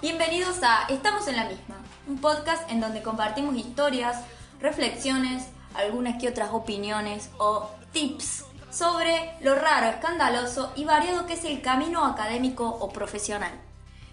[0.00, 1.76] Bienvenidos a Estamos en la misma,
[2.06, 4.22] un podcast en donde compartimos historias,
[4.60, 11.44] reflexiones, algunas que otras opiniones o tips sobre lo raro, escandaloso y variado que es
[11.44, 13.52] el camino académico o profesional.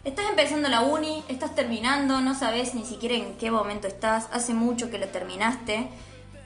[0.04, 4.56] Estás empezando la uni, estás terminando, no sabes ni siquiera en qué momento estás, hace
[4.56, 5.90] mucho que la terminaste.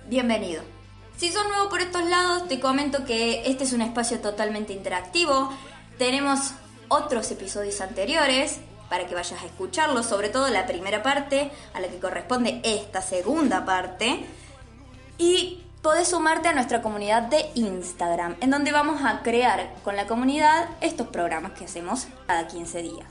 [0.09, 0.61] Bienvenido.
[1.16, 5.53] Si sos nuevo por estos lados, te comento que este es un espacio totalmente interactivo.
[5.98, 6.52] Tenemos
[6.89, 11.88] otros episodios anteriores para que vayas a escucharlos, sobre todo la primera parte, a la
[11.88, 14.26] que corresponde esta segunda parte.
[15.17, 20.08] Y podés sumarte a nuestra comunidad de Instagram, en donde vamos a crear con la
[20.08, 23.08] comunidad estos programas que hacemos cada 15 días.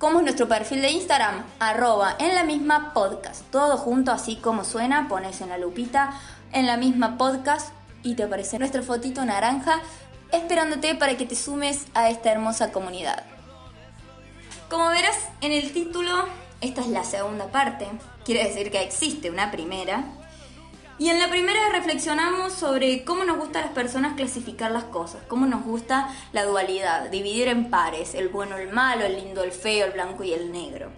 [0.00, 1.44] ¿Cómo es nuestro perfil de Instagram?
[1.58, 3.42] Arroba en la misma podcast.
[3.50, 6.18] Todo junto así como suena, pones en la lupita
[6.54, 9.82] en la misma podcast y te aparece nuestra fotito naranja
[10.32, 13.24] esperándote para que te sumes a esta hermosa comunidad.
[14.70, 16.10] Como verás en el título,
[16.62, 17.86] esta es la segunda parte.
[18.24, 20.04] Quiere decir que existe una primera.
[21.00, 25.22] Y en la primera reflexionamos sobre cómo nos gusta a las personas clasificar las cosas,
[25.28, 29.50] cómo nos gusta la dualidad, dividir en pares, el bueno, el malo, el lindo, el
[29.50, 30.90] feo, el blanco y el negro.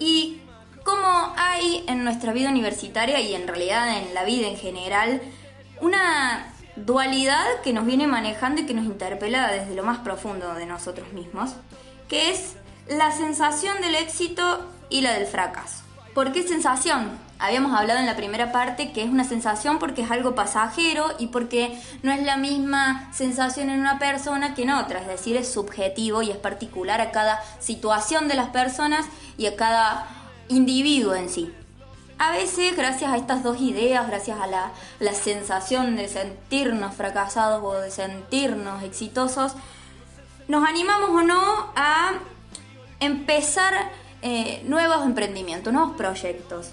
[0.00, 0.40] Y
[0.82, 5.22] cómo hay en nuestra vida universitaria y en realidad en la vida en general
[5.80, 10.66] una dualidad que nos viene manejando y que nos interpela desde lo más profundo de
[10.66, 11.52] nosotros mismos,
[12.08, 12.56] que es
[12.88, 15.84] la sensación del éxito y la del fracaso.
[16.12, 17.29] ¿Por qué sensación?
[17.40, 21.28] Habíamos hablado en la primera parte que es una sensación porque es algo pasajero y
[21.28, 25.50] porque no es la misma sensación en una persona que en otra, es decir, es
[25.50, 29.06] subjetivo y es particular a cada situación de las personas
[29.38, 30.06] y a cada
[30.48, 31.50] individuo en sí.
[32.18, 37.64] A veces, gracias a estas dos ideas, gracias a la, la sensación de sentirnos fracasados
[37.64, 39.54] o de sentirnos exitosos,
[40.46, 42.12] nos animamos o no a
[42.98, 43.90] empezar
[44.20, 46.72] eh, nuevos emprendimientos, nuevos proyectos.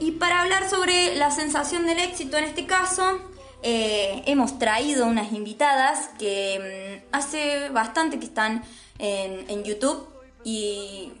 [0.00, 3.20] Y para hablar sobre la sensación del éxito en este caso,
[3.62, 8.64] eh, hemos traído unas invitadas que mm, hace bastante que están
[8.98, 10.08] en, YouTube
[10.42, 11.12] y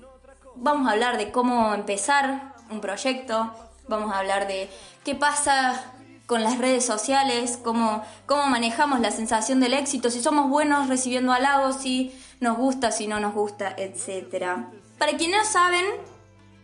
[0.56, 3.52] vamos a hablar de cómo empezar un proyecto,
[3.86, 4.70] vamos a hablar de
[5.04, 5.92] qué pasa
[6.26, 11.32] con las redes sociales, cómo, cómo manejamos la sensación del éxito, si somos buenos recibiendo
[11.32, 14.64] halagos, si nos gusta, si no nos gusta, etc.
[14.98, 15.84] Para quienes no saben,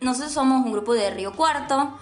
[0.01, 1.97] nosotros somos un grupo de Río Cuarto,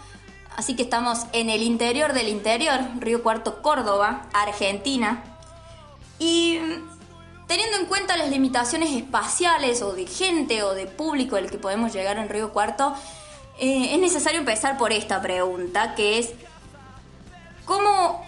[0.56, 5.22] así que estamos en el interior del interior, Río Cuarto, Córdoba, Argentina.
[6.19, 6.59] Y
[7.47, 11.93] teniendo en cuenta las limitaciones espaciales o de gente o de público al que podemos
[11.93, 12.94] llegar en Río Cuarto,
[13.59, 16.31] eh, es necesario empezar por esta pregunta, que es,
[17.65, 18.25] ¿cómo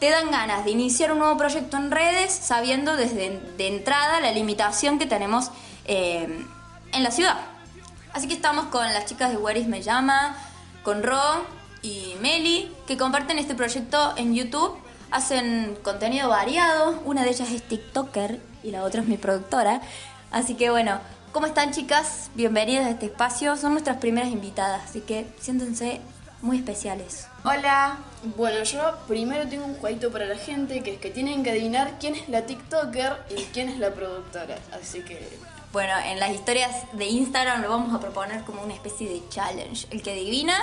[0.00, 4.32] te dan ganas de iniciar un nuevo proyecto en redes sabiendo desde de entrada la
[4.32, 5.50] limitación que tenemos
[5.86, 6.44] eh,
[6.92, 7.38] en la ciudad?
[8.12, 10.36] Así que estamos con las chicas de Whereis Me Llama,
[10.82, 11.44] con Ro
[11.80, 14.76] y Meli, que comparten este proyecto en YouTube.
[15.12, 19.80] Hacen contenido variado, una de ellas es TikToker y la otra es mi productora.
[20.32, 20.98] Así que bueno,
[21.32, 22.30] ¿cómo están chicas?
[22.34, 23.56] Bienvenidas a este espacio.
[23.56, 26.00] Son nuestras primeras invitadas, así que siéntense
[26.42, 27.28] muy especiales.
[27.44, 27.98] Hola.
[28.36, 31.94] Bueno, yo primero tengo un jueguito para la gente, que es que tienen que adivinar
[31.98, 34.58] quién es la TikToker y quién es la productora.
[34.72, 35.38] Así que
[35.72, 39.86] Bueno, en las historias de Instagram lo vamos a proponer como una especie de challenge.
[39.90, 40.56] El que adivina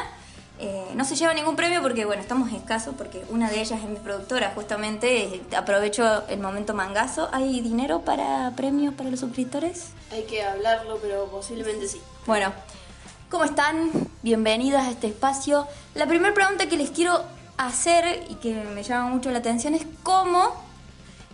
[0.59, 3.89] eh, no se lleva ningún premio porque, bueno, estamos escasos porque una de ellas es
[3.89, 5.35] mi productora, justamente.
[5.35, 7.29] eh, aprovecho el momento mangazo.
[7.31, 9.91] ¿Hay dinero para premios para los suscriptores?
[10.11, 12.01] hay que hablarlo, pero posiblemente sí.
[12.25, 12.51] Bueno,
[13.29, 13.91] ¿cómo están?
[14.23, 15.67] Bienvenidas a este espacio.
[15.95, 17.23] La primera pregunta que les quiero
[17.55, 20.66] hacer y que me llama mucho la atención es cómo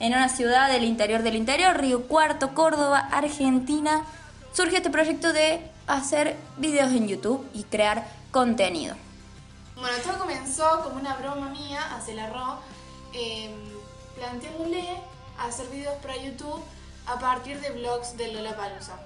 [0.03, 4.03] en una ciudad del interior del interior, Río Cuarto, Córdoba, Argentina,
[4.51, 8.97] surge este proyecto de hacer videos en YouTube y crear contenido.
[9.77, 12.59] Bueno, todo comenzó como una broma mía hacia la RO,
[13.13, 13.49] eh,
[14.17, 14.83] planteándole
[15.39, 16.61] hacer videos para YouTube
[17.07, 18.97] a partir de vlogs de Lollapalooza.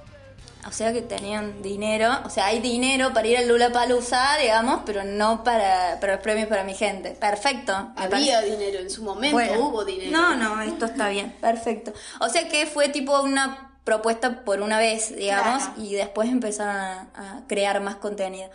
[0.68, 4.82] O sea que tenían dinero, o sea, hay dinero para ir al Lula Palusa, digamos,
[4.86, 7.12] pero no para, para los premios para mi gente.
[7.12, 7.74] Perfecto.
[7.96, 10.12] Había dinero, en su momento Bueno, hubo dinero.
[10.12, 11.94] No, no, esto está bien, perfecto.
[12.20, 15.82] O sea que fue tipo una propuesta por una vez, digamos, Claro.
[15.82, 18.50] y después empezaron a, a crear más contenido.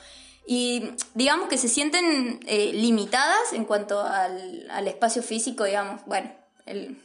[0.47, 6.31] Y digamos que se sienten eh, limitadas en cuanto al, al espacio físico, digamos, bueno,
[6.67, 7.01] el-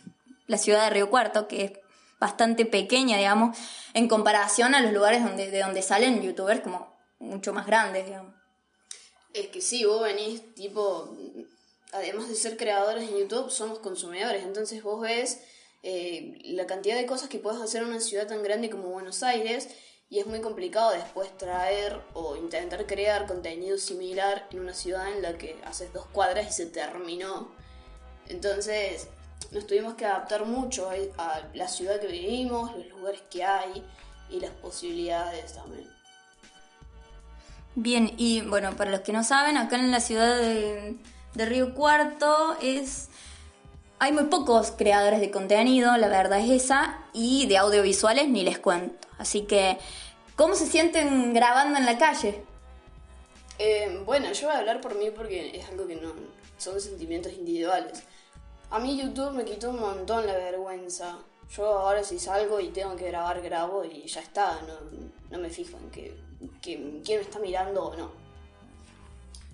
[0.48, 1.72] la ciudad de Río Cuarto, que es
[2.20, 3.58] bastante pequeña, digamos,
[3.94, 8.34] en comparación a los lugares donde, de donde salen youtubers como mucho más grandes, digamos.
[9.34, 11.16] Es que sí, vos venís, tipo,
[11.92, 14.44] además de ser creadores en YouTube, somos consumidores.
[14.44, 15.42] Entonces vos ves
[15.84, 19.24] eh, la cantidad de cosas que puedes hacer en una ciudad tan grande como Buenos
[19.24, 19.70] Aires
[20.10, 25.22] y es muy complicado después traer o intentar crear contenido similar en una ciudad en
[25.22, 27.52] la que haces dos cuadras y se terminó.
[28.28, 29.08] Entonces
[29.52, 33.84] nos tuvimos que adaptar mucho a- la ciudad que vivimos, los lugares que hay
[34.30, 35.90] y las posibilidades también.
[37.76, 40.98] Bien, y bueno, para los que no saben, acá en la ciudad de,
[41.34, 43.10] de Río Cuarto es...
[44.00, 48.60] Hay muy pocos creadores de contenido, la verdad es esa, y de audiovisuales ni les
[48.60, 49.08] cuento.
[49.18, 49.80] Así que,
[50.36, 52.44] ¿cómo se sienten grabando en la calle?
[53.58, 56.14] Eh, bueno, yo voy a hablar por mí porque es algo que no
[56.60, 58.04] son sentimientos individuales.
[58.70, 61.18] A mí YouTube me quitó un montón la vergüenza.
[61.56, 64.60] Yo ahora si salgo y tengo que grabar, grabo y ya está.
[64.64, 64.74] No,
[65.32, 66.18] no me fijo en que,
[66.62, 68.12] que- quién me está mirando o no.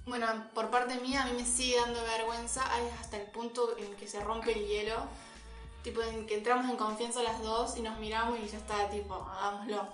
[0.06, 2.64] Bueno, por parte mía a mí me sigue dando vergüenza
[3.00, 4.96] hasta el punto en que se rompe el hielo.
[5.84, 9.14] Tipo, en que entramos en confianza las dos y nos miramos y ya está, tipo,
[9.16, 9.88] hagámoslo.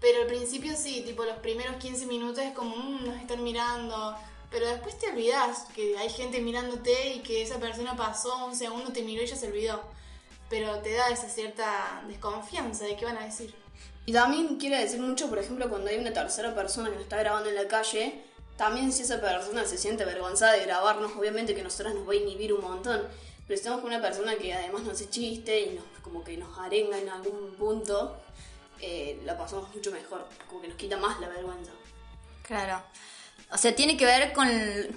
[0.00, 4.14] Pero al principio sí, tipo, los primeros 15 minutos es como, "Mm, nos están mirando.
[4.50, 8.92] Pero después te olvidas que hay gente mirándote y que esa persona pasó un segundo,
[8.92, 9.80] te miró y ya se olvidó.
[10.48, 13.54] Pero te da esa cierta desconfianza de qué van a decir.
[14.06, 17.18] Y también quiere decir mucho, por ejemplo, cuando hay una tercera persona que nos está
[17.18, 18.24] grabando en la calle,
[18.56, 22.12] también si esa persona se siente avergonzada de grabarnos, obviamente que a nosotras nos va
[22.12, 23.00] a inhibir un montón.
[23.46, 26.36] Pero si estamos con una persona que además nos hace chiste y nos, como que
[26.36, 28.16] nos arenga en algún punto,
[28.80, 31.72] eh, la pasamos mucho mejor, como que nos quita más la vergüenza.
[32.42, 32.82] Claro.
[33.52, 34.48] O sea, tiene que ver con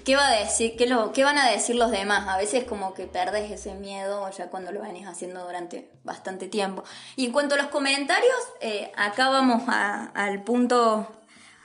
[0.04, 2.28] qué va a decir, qué, lo, qué van a decir los demás.
[2.28, 6.84] A veces como que perdes ese miedo ya cuando lo venís haciendo durante bastante tiempo.
[7.16, 11.08] Y en cuanto a los comentarios, eh, acá vamos a- al punto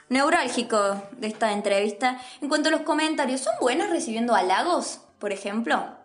[0.08, 2.20] neurálgico de esta entrevista.
[2.40, 5.96] En cuanto a los comentarios, ¿son buenos recibiendo halagos, por ejemplo?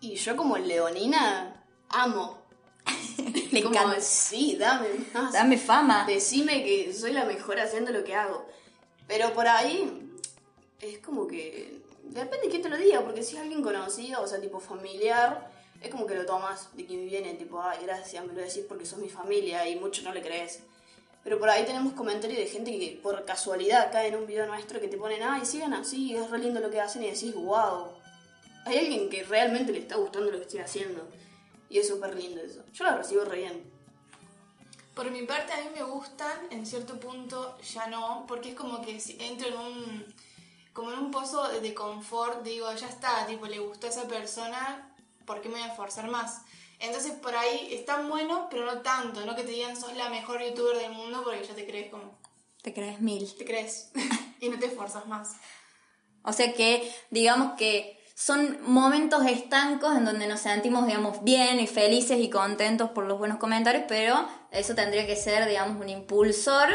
[0.00, 2.38] Y yo como leonina, amo.
[3.52, 4.00] Le Como, encanta.
[4.00, 5.32] Sí, dame más.
[5.32, 6.04] Dame fama.
[6.06, 8.46] Decime que soy la mejor haciendo lo que hago.
[9.08, 10.12] Pero por ahí
[10.80, 11.80] es como que.
[12.04, 15.50] Depende de quién te lo diga, porque si es alguien conocido, o sea, tipo familiar,
[15.82, 18.86] es como que lo tomas de quien viene, tipo, ay, gracias, me lo decís porque
[18.86, 20.60] sos mi familia y mucho no le crees.
[21.22, 24.80] Pero por ahí tenemos comentarios de gente que por casualidad cae en un video nuestro
[24.80, 27.88] que te ponen, ay, sigan así, es re lindo lo que hacen y decís, wow.
[28.64, 31.06] Hay alguien que realmente le está gustando lo que estoy haciendo.
[31.68, 32.64] Y es súper lindo eso.
[32.72, 33.77] Yo lo recibo re bien.
[34.98, 38.82] Por mi parte, a mí me gustan, en cierto punto ya no, porque es como
[38.82, 40.14] que entro en un,
[40.72, 44.92] como en un pozo de, confort, digo, ya está, tipo, le gustó a esa persona,
[45.24, 46.40] ¿por qué me voy a esforzar más?
[46.80, 50.42] Entonces por ahí están buenos, pero no tanto, no que te digan sos la mejor
[50.42, 52.18] youtuber del mundo porque ya te crees como,
[52.62, 53.32] Te crees mil.
[53.36, 53.92] te crees
[54.40, 55.36] y no te esfuerzas más.
[56.24, 61.68] O sea que, digamos que son momentos estancos en donde nos sentimos, digamos, bien y
[61.68, 66.68] felices y contentos por los buenos comentarios, pero eso tendría que ser, digamos, un impulsor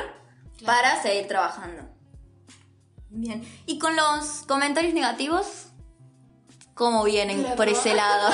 [0.66, 1.84] para seguir trabajando.
[3.10, 3.46] Bien.
[3.66, 5.66] ¿Y con los comentarios negativos?
[6.76, 8.30] ¿Cómo vienen por ese lado?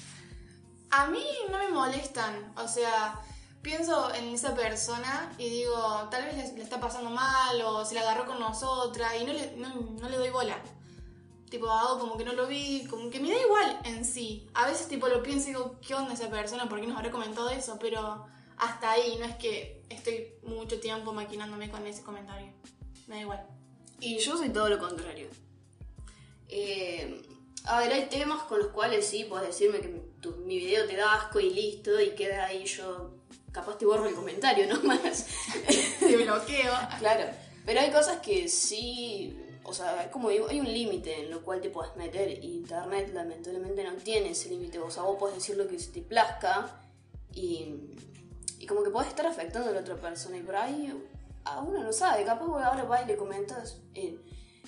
[0.90, 3.20] A mí no me molestan, o sea,
[3.62, 7.94] pienso en esa persona y digo, tal vez le, le está pasando mal o se
[7.94, 10.56] la agarró con nosotras y no le, no, no le doy bola.
[11.50, 14.48] Tipo, hago como que no lo vi, como que me da igual en sí.
[14.54, 16.68] A veces tipo lo pienso y digo, ¿qué onda esa persona?
[16.68, 17.78] ¿Por qué nos habrá comentado eso?
[17.80, 18.26] Pero
[18.56, 22.52] hasta ahí, no es que estoy mucho tiempo maquinándome con ese comentario.
[23.06, 23.46] Me da igual.
[24.00, 25.28] Y yo soy todo lo contrario.
[26.48, 27.22] Eh,
[27.64, 29.88] a ver, hay temas con los cuales sí, puedes decirme que
[30.20, 33.12] tu- mi video te da asco y listo, y queda ahí yo.
[33.52, 35.26] Capaz te borro el comentario nomás.
[36.00, 36.72] Te bloqueo.
[36.98, 37.30] claro.
[37.64, 39.36] Pero hay cosas que sí.
[39.68, 42.42] O sea, como digo, hay un límite en lo cual te puedes meter.
[42.42, 44.78] Y internet lamentablemente no tiene ese límite.
[44.78, 46.80] O sea, vos podés decir lo que se te plazca.
[47.34, 47.74] Y,
[48.58, 50.36] y como que podés estar afectando a la otra persona.
[50.36, 50.92] Y por ahí
[51.44, 52.24] a uno no sabe.
[52.24, 53.78] Capaz vos ahora vas y le comentas.
[53.94, 54.18] eh,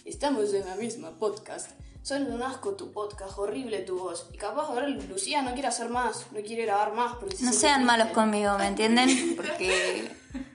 [0.05, 1.71] Estamos en la misma podcast.
[2.03, 4.29] Son un asco tu podcast, horrible tu voz.
[4.33, 7.17] Y capaz ahora Lucía no quiere hacer más, no quiere grabar más.
[7.17, 9.09] porque No sean malos conmigo, ¿me entienden?
[9.37, 10.11] Porque,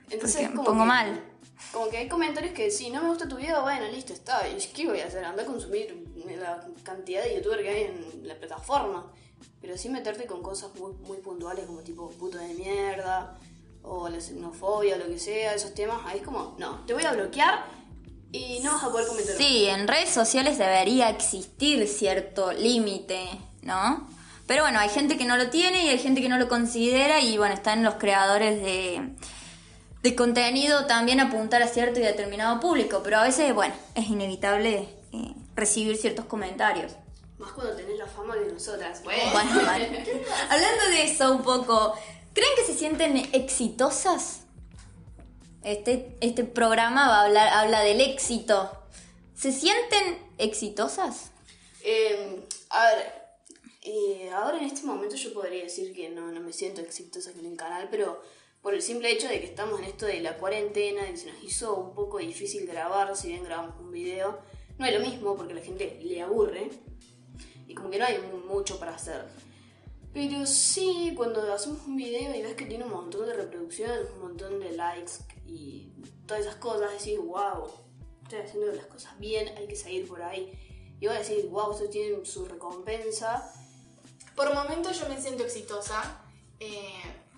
[0.09, 1.23] Entonces porque me pongo que- mal.
[1.73, 4.47] Como que hay comentarios que si no me gusta tu video, bueno, listo, está.
[4.47, 5.25] ¿Y qué voy a hacer?
[5.25, 6.05] Andar a consumir
[6.39, 9.11] la cantidad de youtubers que hay en la plataforma.
[9.59, 13.39] Pero sí meterte con cosas muy, muy puntuales como tipo puto de mierda
[13.81, 15.99] o la xenofobia o lo que sea, esos temas.
[16.05, 17.65] Ahí es como, no, te voy a bloquear
[18.31, 19.35] y no vas a poder comentar.
[19.35, 23.25] Sí, en redes sociales debería existir cierto límite,
[23.63, 24.07] ¿no?
[24.45, 27.19] Pero bueno, hay gente que no lo tiene y hay gente que no lo considera
[27.19, 29.15] y bueno, están los creadores de,
[30.03, 34.89] de contenido también apuntar a cierto y determinado público, pero a veces, bueno, es inevitable
[35.13, 36.91] eh, recibir ciertos comentarios.
[37.37, 39.01] Más cuando tenés la fama de nosotras.
[39.03, 39.85] Bueno, Bueno, vale.
[40.49, 41.95] Hablando de eso un poco,
[42.33, 44.41] ¿creen que se sienten exitosas?
[45.63, 48.71] Este, este programa va a hablar, habla del éxito.
[49.33, 51.31] ¿Se sienten exitosas?
[51.81, 53.13] Eh, a ver,
[53.83, 57.45] eh, ahora en este momento yo podría decir que no, no me siento exitosa con
[57.45, 58.21] el canal, pero
[58.63, 61.31] por el simple hecho de que estamos en esto de la cuarentena, de que se
[61.31, 64.39] nos hizo un poco difícil grabar, si bien grabamos un video,
[64.77, 66.71] no es lo mismo porque la gente le aburre
[67.67, 69.25] y como que no hay mu- mucho para hacer.
[70.13, 74.21] Pero sí, cuando hacemos un video y ves que tiene un montón de reproducciones, un
[74.21, 75.11] montón de likes
[75.45, 75.91] y
[76.25, 77.69] todas esas cosas, decís, wow,
[78.23, 80.53] estoy haciendo las cosas bien, hay que seguir por ahí.
[81.01, 83.51] Y vas a decir, wow, esto tiene su recompensa.
[84.35, 86.21] Por momentos yo me siento exitosa,
[86.59, 86.93] eh,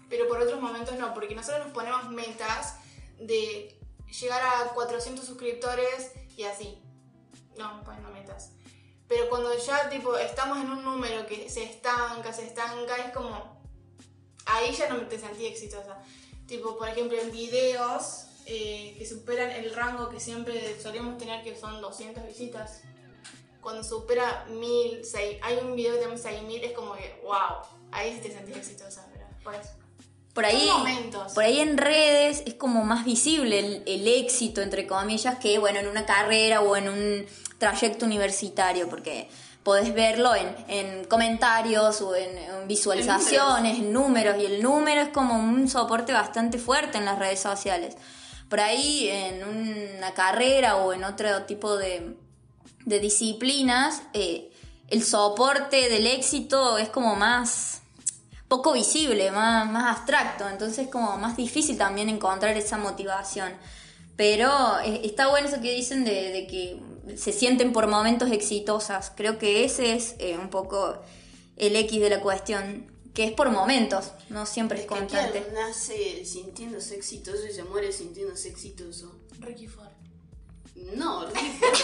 [0.09, 2.75] pero por otros momentos no, porque nosotros nos ponemos metas
[3.19, 3.77] de
[4.19, 6.77] llegar a 400 suscriptores y así.
[7.57, 8.51] No, poniendo metas.
[9.07, 13.55] Pero cuando ya tipo estamos en un número que se estanca, se estanca, es como...
[14.47, 15.97] Ahí ya no te sentí exitosa.
[16.47, 21.55] Tipo, por ejemplo, en videos eh, que superan el rango que siempre solíamos tener, que
[21.55, 22.81] son 200 visitas.
[23.61, 28.13] Cuando supera 1000, seis- hay un video que tiene 6000, es como que, wow, ahí
[28.15, 29.71] sí te sentís exitosa, pero por eso.
[30.35, 30.69] Por ahí,
[31.33, 35.79] por ahí en redes es como más visible el, el éxito, entre comillas, que bueno,
[35.79, 37.25] en una carrera o en un
[37.57, 39.29] trayecto universitario, porque
[39.63, 44.35] podés verlo en, en comentarios o en, en visualizaciones, en números.
[44.37, 47.95] y el número es como un soporte bastante fuerte en las redes sociales.
[48.49, 49.41] Por ahí en
[49.97, 52.17] una carrera o en otro tipo de,
[52.83, 54.51] de disciplinas, eh,
[54.89, 57.81] el soporte del éxito es como más
[58.57, 63.53] poco visible, más, más abstracto, entonces es como más difícil también encontrar esa motivación.
[64.15, 66.79] Pero eh, está bueno eso que dicen de, de que
[67.17, 69.11] se sienten por momentos exitosas.
[69.15, 70.97] Creo que ese es eh, un poco
[71.57, 75.41] el X de la cuestión, que es por momentos, no siempre es Es que constante.
[75.41, 79.13] quien nace sintiéndose exitoso y se muere sintiéndose exitoso.
[79.39, 79.89] Ricky Ford.
[80.95, 81.74] No, Ricky Ford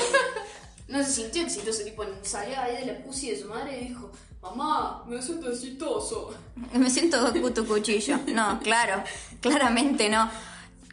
[0.91, 4.11] no se sintió exitoso, tipo salió ahí de la pussy de su madre y dijo,
[4.41, 6.33] mamá, me siento exitoso.
[6.73, 8.19] Me siento cuto cuchillo.
[8.27, 9.03] No, claro,
[9.39, 10.29] claramente no.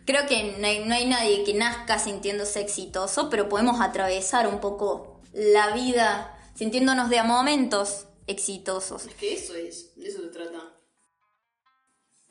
[0.05, 4.61] Creo que no hay, no hay nadie que nazca sintiéndose exitoso, pero podemos atravesar un
[4.61, 9.07] poco la vida sintiéndonos de a momentos exitosos.
[9.07, 10.59] Es que eso es, de eso se trata.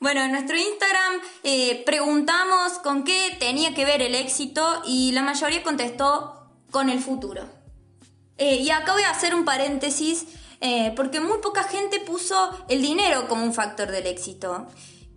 [0.00, 5.22] Bueno, en nuestro Instagram eh, preguntamos con qué tenía que ver el éxito y la
[5.22, 6.38] mayoría contestó
[6.70, 7.57] con el futuro.
[8.38, 10.26] Eh, y acá voy a hacer un paréntesis
[10.60, 14.66] eh, porque muy poca gente puso el dinero como un factor del éxito.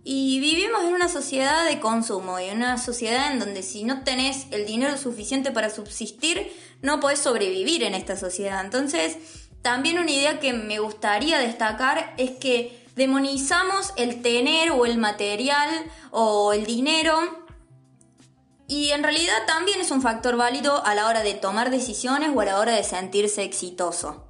[0.04, 4.02] Y vivimos en una sociedad de consumo y en una sociedad en donde si no
[4.02, 8.64] tenés el dinero suficiente para subsistir, no podés sobrevivir en esta sociedad.
[8.64, 9.16] Entonces,
[9.62, 15.68] también una idea que me gustaría destacar es que demonizamos el tener o el material
[16.10, 17.41] o el dinero
[18.72, 22.40] y en realidad también es un factor válido a la hora de tomar decisiones o
[22.40, 24.24] a la hora de sentirse exitoso.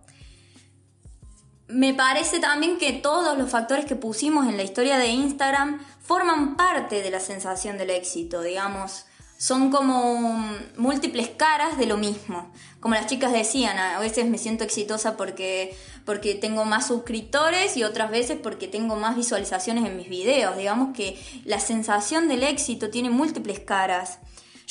[1.68, 6.56] Me parece también que todos los factores que pusimos en la historia de Instagram forman
[6.56, 9.04] parte de la sensación del éxito, digamos.
[9.38, 10.44] Son como
[10.76, 12.52] múltiples caras de lo mismo.
[12.80, 17.84] Como las chicas decían, a veces me siento exitosa porque, porque tengo más suscriptores y
[17.84, 20.56] otras veces porque tengo más visualizaciones en mis videos.
[20.56, 24.18] Digamos que la sensación del éxito tiene múltiples caras.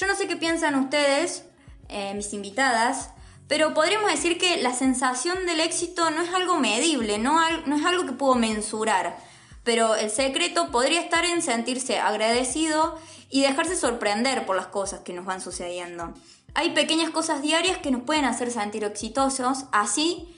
[0.01, 1.46] Yo no sé qué piensan ustedes,
[1.88, 3.12] eh, mis invitadas,
[3.48, 7.86] pero podríamos decir que la sensación del éxito no es algo medible, no, no es
[7.86, 9.15] algo que puedo mensurar.
[9.63, 12.98] Pero el secreto podría estar en sentirse agradecido
[13.29, 16.15] y dejarse sorprender por las cosas que nos van sucediendo.
[16.55, 20.36] Hay pequeñas cosas diarias que nos pueden hacer sentir exitosos, así,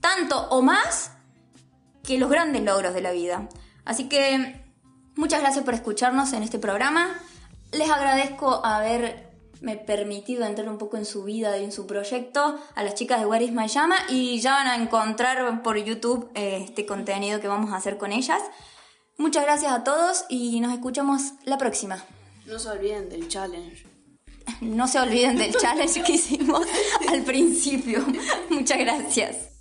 [0.00, 1.10] tanto o más
[2.02, 3.50] que los grandes logros de la vida.
[3.84, 4.64] Así que
[5.14, 7.20] muchas gracias por escucharnos en este programa.
[7.74, 12.82] Les agradezco haberme permitido entrar un poco en su vida y en su proyecto a
[12.84, 16.60] las chicas de Where is My Llama y ya van a encontrar por YouTube eh,
[16.64, 18.40] este contenido que vamos a hacer con ellas.
[19.16, 22.04] Muchas gracias a todos y nos escuchamos la próxima.
[22.46, 23.86] No se olviden del challenge.
[24.60, 26.66] No se olviden del challenge que hicimos
[27.08, 28.04] al principio.
[28.50, 29.53] Muchas gracias.